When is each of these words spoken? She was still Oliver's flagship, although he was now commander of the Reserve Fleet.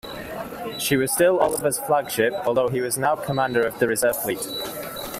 She 0.79 0.97
was 0.97 1.11
still 1.11 1.37
Oliver's 1.37 1.77
flagship, 1.77 2.33
although 2.47 2.69
he 2.69 2.81
was 2.81 2.97
now 2.97 3.15
commander 3.15 3.61
of 3.61 3.77
the 3.77 3.87
Reserve 3.87 4.17
Fleet. 4.19 4.39